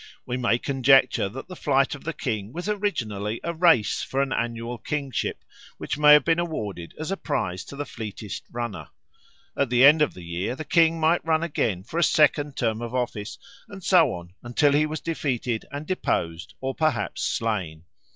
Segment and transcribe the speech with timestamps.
[0.25, 4.33] We may conjecture that the Flight of the King was originally a race for an
[4.33, 5.45] annual kingship,
[5.77, 8.89] which may have been awarded as a prize to the fleetest runner.
[9.55, 12.81] At the end of the year the king might run again for a second term
[12.81, 13.37] of office;
[13.69, 17.83] and so on, until he was defeated and deposed or perhaps slain.